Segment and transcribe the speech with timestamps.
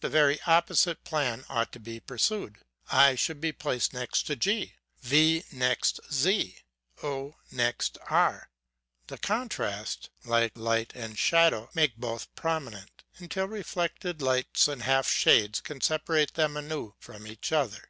[0.00, 2.58] The very oppo site plan ought to be pursued;
[2.90, 6.58] % should be placed next g, v next z,
[7.02, 8.50] o next r;
[9.06, 15.62] the contrast, like light and shadow, make both prominent; until reflected lights and half shades
[15.62, 17.88] can separate them anew from each other.